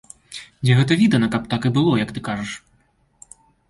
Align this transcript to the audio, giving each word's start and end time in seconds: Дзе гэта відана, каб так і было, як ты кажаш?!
Дзе 0.63 0.77
гэта 0.79 0.97
відана, 1.03 1.31
каб 1.37 1.47
так 1.53 1.61
і 1.71 1.75
было, 1.79 1.91
як 2.05 2.09
ты 2.19 2.29
кажаш?! 2.33 2.51